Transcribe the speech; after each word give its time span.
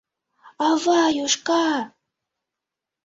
—Аваюшка! 0.67 1.65